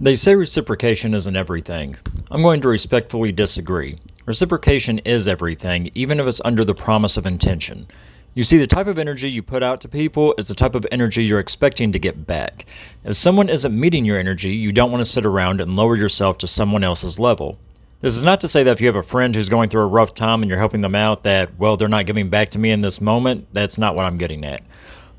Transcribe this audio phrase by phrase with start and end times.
[0.00, 1.96] They say reciprocation isn't everything.
[2.32, 3.96] I'm going to respectfully disagree.
[4.26, 7.86] Reciprocation is everything, even if it's under the promise of intention.
[8.34, 10.84] You see, the type of energy you put out to people is the type of
[10.90, 12.66] energy you're expecting to get back.
[13.04, 16.38] If someone isn't meeting your energy, you don't want to sit around and lower yourself
[16.38, 17.56] to someone else's level.
[18.00, 19.86] This is not to say that if you have a friend who's going through a
[19.86, 22.72] rough time and you're helping them out, that, well, they're not giving back to me
[22.72, 23.46] in this moment.
[23.52, 24.62] That's not what I'm getting at.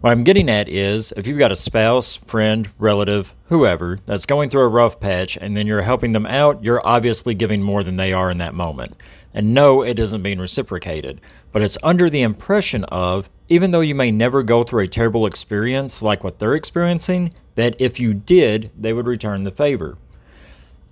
[0.06, 4.52] What I'm getting at is if you've got a spouse, friend, relative, whoever that's going
[4.52, 7.98] through a rough patch and then you're helping them out, you're obviously giving more than
[7.98, 8.96] they are in that moment.
[9.34, 11.21] And no, it isn't being reciprocated,
[11.52, 15.26] but it's under the impression of, even though you may never go through a terrible
[15.26, 19.98] experience like what they're experiencing, that if you did, they would return the favor.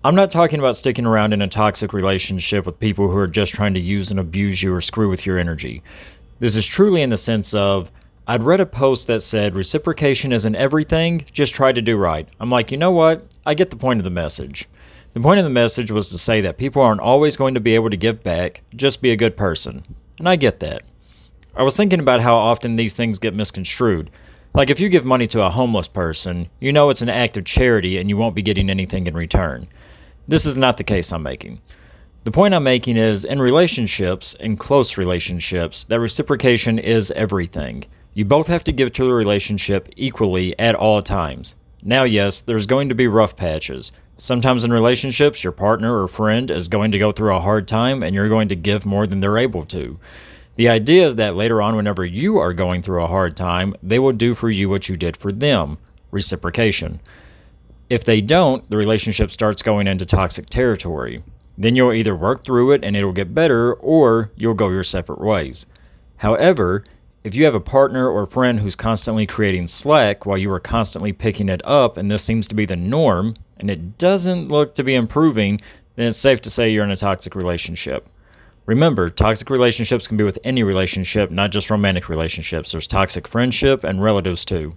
[0.03, 3.53] I'm not talking about sticking around in a toxic relationship with people who are just
[3.53, 5.83] trying to use and abuse you or screw with your energy.
[6.39, 7.91] This is truly in the sense of
[8.25, 12.25] I'd read a post that said reciprocation isn't everything, just try to do right.
[12.39, 13.25] I'm like, you know what?
[13.45, 14.65] I get the point of the message.
[15.13, 17.75] The point of the message was to say that people aren't always going to be
[17.75, 19.83] able to give back, just be a good person.
[20.19, 20.83] And I get that.
[21.57, 24.09] I was thinking about how often these things get misconstrued.
[24.53, 27.43] Like if you give money to a homeless person, you know it's an act of
[27.43, 29.67] charity and you won't be getting anything in return.
[30.29, 31.59] This is not the case I'm making.
[32.23, 37.83] The point I'm making is in relationships, in close relationships, that reciprocation is everything.
[38.15, 41.55] You both have to give to the relationship equally at all times.
[41.81, 43.91] Now, yes, there's going to be rough patches.
[44.17, 48.03] Sometimes in relationships, your partner or friend is going to go through a hard time
[48.03, 49.99] and you're going to give more than they're able to.
[50.55, 53.97] The idea is that later on, whenever you are going through a hard time, they
[53.97, 55.77] will do for you what you did for them
[56.11, 56.99] reciprocation.
[57.89, 61.23] If they don't, the relationship starts going into toxic territory.
[61.57, 65.19] Then you'll either work through it and it'll get better, or you'll go your separate
[65.19, 65.65] ways.
[66.17, 66.83] However,
[67.23, 71.13] if you have a partner or friend who's constantly creating slack while you are constantly
[71.13, 74.83] picking it up, and this seems to be the norm, and it doesn't look to
[74.83, 75.61] be improving,
[75.95, 78.09] then it's safe to say you're in a toxic relationship.
[78.65, 82.71] Remember, toxic relationships can be with any relationship, not just romantic relationships.
[82.71, 84.75] There's toxic friendship and relatives too.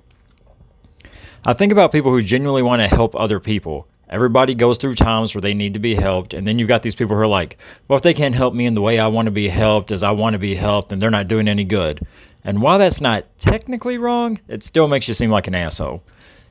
[1.45, 3.89] I think about people who genuinely want to help other people.
[4.09, 6.95] Everybody goes through times where they need to be helped, and then you've got these
[6.95, 7.59] people who are like,
[7.89, 10.05] well, if they can't help me in the way I want to be helped as
[10.05, 12.07] I want to be helped, then they're not doing any good.
[12.47, 16.05] And while that's not technically wrong, it still makes you seem like an asshole.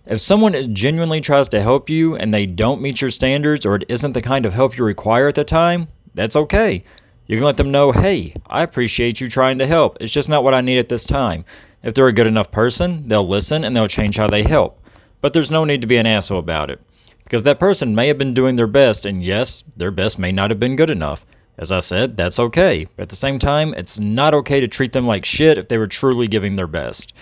[0.06, 3.86] If someone genuinely tries to help you and they don't meet your standards or it
[3.88, 6.84] isn't the kind of help you require at the time, that's okay.
[7.28, 9.98] You can let them know, hey, I appreciate you trying to help.
[10.02, 11.46] It's just not what I need at this time.
[11.82, 14.78] If they're a good enough person, they'll listen and they'll change how they help.
[15.22, 16.82] But there's no need to be an asshole about it.
[17.24, 20.52] Because that person may have been doing their best, and yes, their best may not
[20.52, 21.26] have been good enough.
[21.58, 22.86] As I said, that's okay.
[22.98, 25.88] At the same time, it's not okay to treat them like shit if they were
[25.88, 27.14] truly giving their best.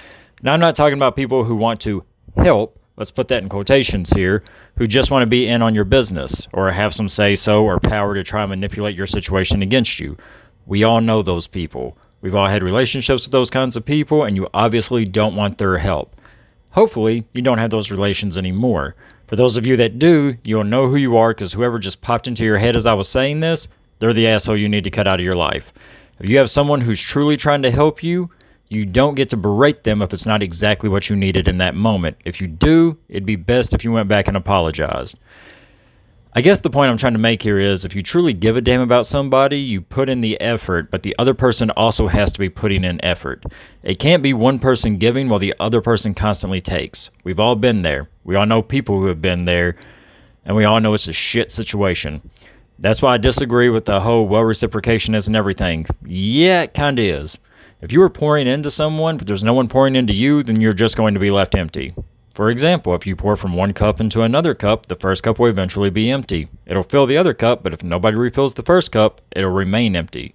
[0.41, 2.03] Now, I'm not talking about people who want to
[2.37, 4.43] help, let's put that in quotations here,
[4.75, 7.79] who just want to be in on your business or have some say so or
[7.79, 10.17] power to try and manipulate your situation against you.
[10.65, 11.97] We all know those people.
[12.21, 15.77] We've all had relationships with those kinds of people, and you obviously don't want their
[15.77, 16.15] help.
[16.71, 18.95] Hopefully, you don't have those relations anymore.
[19.27, 22.27] For those of you that do, you'll know who you are because whoever just popped
[22.27, 23.67] into your head as I was saying this,
[24.03, 25.71] they're the asshole you need to cut out of your life.
[26.19, 28.29] If you have someone who's truly trying to help you,
[28.67, 31.73] you don't get to berate them if it's not exactly what you needed in that
[31.73, 32.17] moment.
[32.25, 35.17] If you do, it'd be best if you went back and apologized.
[36.33, 38.61] I guess the point I'm trying to make here is if you truly give a
[38.61, 42.39] damn about somebody, you put in the effort, but the other person also has to
[42.39, 43.45] be putting in effort.
[43.83, 47.09] It can't be one person giving while the other person constantly takes.
[47.23, 48.09] We've all been there.
[48.25, 49.77] We all know people who have been there,
[50.43, 52.21] and we all know it's a shit situation.
[52.79, 55.85] That's why I disagree with the whole well reciprocation isn't everything.
[56.05, 57.37] Yeah, it kind of is.
[57.81, 60.73] If you are pouring into someone, but there's no one pouring into you, then you're
[60.73, 61.93] just going to be left empty.
[62.33, 65.49] For example, if you pour from one cup into another cup, the first cup will
[65.49, 66.47] eventually be empty.
[66.65, 70.33] It'll fill the other cup, but if nobody refills the first cup, it'll remain empty.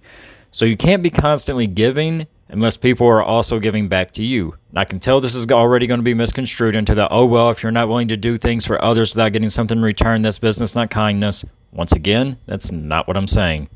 [0.51, 4.55] So you can't be constantly giving unless people are also giving back to you.
[4.69, 7.49] And I can tell this is already going to be misconstrued into the oh well,
[7.49, 10.39] if you're not willing to do things for others without getting something in return, that's
[10.39, 11.45] business, not kindness.
[11.71, 13.69] Once again, that's not what I'm saying.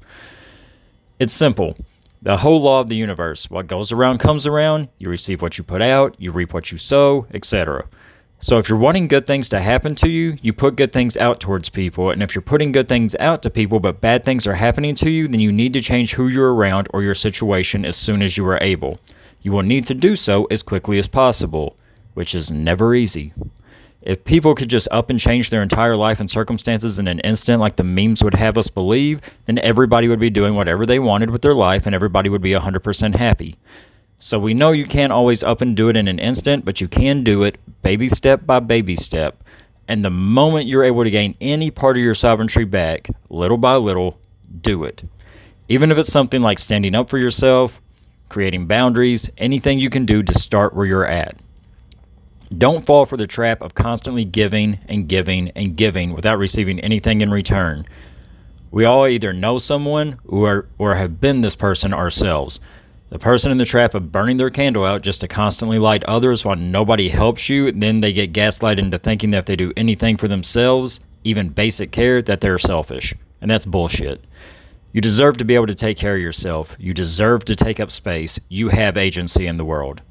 [1.20, 1.78] It's simple.
[2.24, 3.50] The whole law of the universe.
[3.50, 4.88] What goes around comes around.
[4.98, 7.86] You receive what you put out, you reap what you sow, etc.
[8.40, 11.40] So if you're wanting good things to happen to you, you put good things out
[11.40, 12.12] towards people.
[12.12, 15.10] And if you're putting good things out to people but bad things are happening to
[15.10, 18.36] you, then you need to change who you're around or your situation as soon as
[18.36, 19.00] you are able.
[19.44, 21.78] You will need to do so as quickly as possible,
[22.16, 23.34] which is never easy.
[24.02, 27.62] If people could just up and change their entire life and circumstances in an instant,
[27.62, 31.30] like the memes would have us believe, then everybody would be doing whatever they wanted
[31.30, 33.56] with their life and everybody would be 100% happy.
[34.19, 36.88] So we know you can't always up and do it in an instant, but you
[36.88, 39.44] can do it baby step by baby step.
[39.88, 43.75] And the moment you're able to gain any part of your sovereignty back, little by
[43.75, 44.18] little,
[44.62, 45.04] do it.
[45.68, 47.81] Even if it's something like standing up for yourself,
[48.30, 51.36] creating boundaries, anything you can do to start where you're at.
[52.57, 57.21] Don't fall for the trap of constantly giving and giving and giving without receiving anything
[57.21, 57.86] in return.
[58.71, 62.60] We all either know someone or, or have been this person ourselves.
[63.13, 66.44] The person in the trap of burning their candle out just to constantly light others
[66.44, 70.18] while nobody helps you, then they get gaslighted into thinking that if they do anything
[70.18, 73.13] for themselves, even basic care, that they're selfish.
[73.39, 74.25] And that's bullshit.
[74.94, 76.75] You deserve to be able to take care of yourself.
[76.80, 78.39] You deserve to take up space.
[78.50, 80.01] You have agency in the world.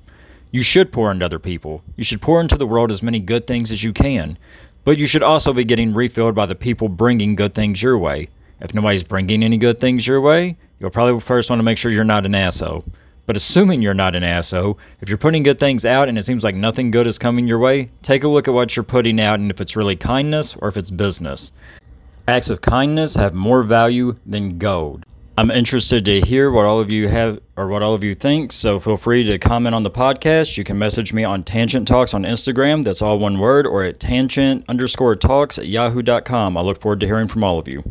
[0.53, 1.83] You should pour into other people.
[1.97, 4.39] You should pour into the world as many good things as you can.
[4.85, 8.29] But you should also be getting refilled by the people bringing good things your way.
[8.63, 11.91] If nobody's bringing any good things your way, you'll probably first want to make sure
[11.91, 12.85] you're not an asshole.
[13.27, 16.45] But assuming you're not an asshole, if you're putting good things out and it seems
[16.45, 19.41] like nothing good is coming your way, take a look at what you're putting out
[19.41, 21.51] and if it's really kindness or if it's business.
[22.29, 25.05] Acts of kindness have more value than gold.
[25.39, 28.53] I'm interested to hear what all of you have or what all of you think,
[28.53, 30.57] so feel free to comment on the podcast.
[30.57, 33.99] You can message me on Tangent Talks on Instagram, that's all one word, or at
[33.99, 36.57] tangent underscore talks at yahoo.com.
[36.57, 37.83] I look forward to hearing from all of you.